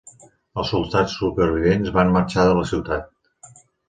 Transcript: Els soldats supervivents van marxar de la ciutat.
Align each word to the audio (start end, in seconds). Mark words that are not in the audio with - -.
Els 0.61 0.69
soldats 0.75 1.17
supervivents 1.19 1.91
van 1.97 2.13
marxar 2.15 2.47
de 2.49 2.57
la 2.61 2.65
ciutat. 2.71 3.53